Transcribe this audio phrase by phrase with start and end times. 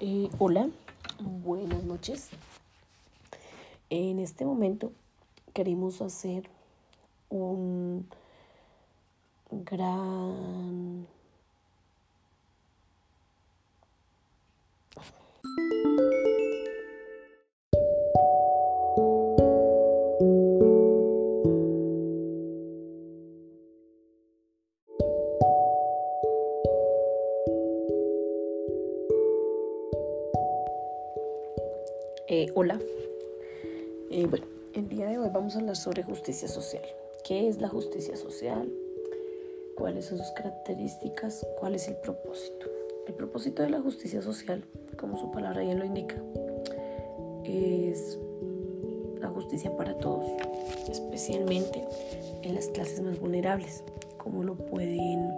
[0.00, 0.68] Eh, hola,
[1.18, 2.28] buenas noches.
[3.90, 4.92] En este momento
[5.52, 6.48] queremos hacer
[7.30, 8.06] un
[9.50, 11.04] gran
[32.30, 32.78] Eh, hola.
[34.10, 36.82] Eh, bueno, el día de hoy vamos a hablar sobre justicia social.
[37.24, 38.70] ¿Qué es la justicia social?
[39.78, 41.46] ¿Cuáles son sus características?
[41.58, 42.66] ¿Cuál es el propósito?
[43.06, 44.62] El propósito de la justicia social,
[44.98, 46.16] como su palabra bien lo indica,
[47.44, 48.18] es
[49.18, 50.26] la justicia para todos,
[50.90, 51.82] especialmente
[52.42, 53.82] en las clases más vulnerables,
[54.18, 55.32] como lo pueden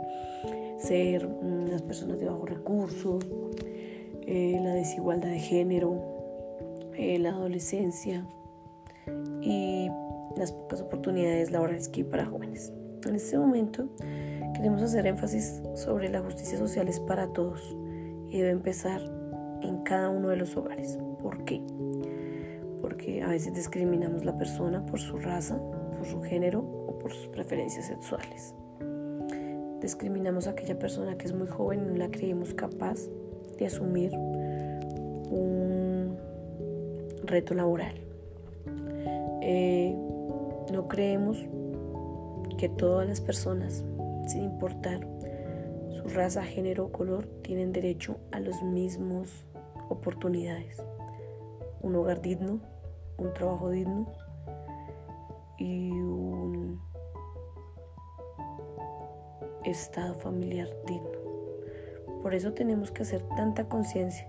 [0.80, 3.24] ser mm, las personas de bajos recursos,
[4.26, 6.19] eh, la desigualdad de género,
[7.00, 8.26] eh, la adolescencia
[9.40, 9.88] y
[10.36, 12.74] las pocas oportunidades laborales que hay para jóvenes.
[13.06, 13.88] En este momento
[14.54, 17.74] queremos hacer énfasis sobre la justicia social es para todos
[18.28, 19.00] y debe empezar
[19.62, 20.98] en cada uno de los hogares.
[21.22, 21.62] ¿Por qué?
[22.82, 25.58] Porque a veces discriminamos la persona por su raza,
[25.96, 28.54] por su género o por sus preferencias sexuales.
[29.80, 33.00] Discriminamos a aquella persona que es muy joven y no la creemos capaz
[33.58, 34.12] de asumir
[35.30, 35.89] un
[37.30, 37.94] reto laboral.
[39.42, 39.96] Eh,
[40.72, 41.38] no creemos
[42.58, 43.84] que todas las personas,
[44.26, 45.06] sin importar
[45.90, 49.48] su raza, género o color, tienen derecho a las mismas
[49.88, 50.82] oportunidades.
[51.80, 52.60] Un hogar digno,
[53.16, 54.12] un trabajo digno
[55.58, 56.80] y un
[59.64, 61.10] estado familiar digno.
[62.22, 64.28] Por eso tenemos que hacer tanta conciencia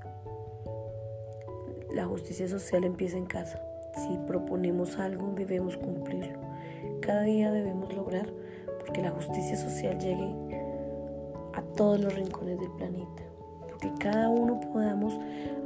[1.93, 3.61] la justicia social empieza en casa.
[3.95, 6.39] Si proponemos algo, debemos cumplirlo.
[7.01, 8.31] Cada día debemos lograr
[8.79, 10.33] porque la justicia social llegue
[11.53, 13.23] a todos los rincones del planeta.
[13.67, 15.19] Porque cada uno podamos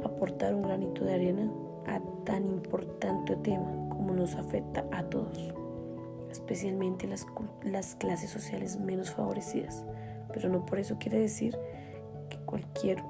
[0.04, 1.50] aportar un granito de arena
[1.86, 5.54] a tan importante tema como nos afecta a todos,
[6.30, 7.26] especialmente las,
[7.62, 9.84] las clases sociales menos favorecidas.
[10.32, 11.56] Pero no por eso quiere decir
[12.28, 13.02] que cualquier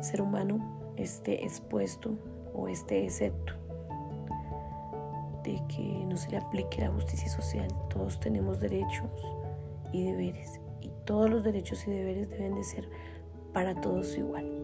[0.00, 2.16] ser humano esté expuesto
[2.54, 3.54] o esté excepto
[5.44, 7.68] de que no se le aplique la justicia social.
[7.88, 9.10] Todos tenemos derechos
[9.92, 12.88] y deberes y todos los derechos y deberes deben de ser
[13.52, 14.56] para todos igual.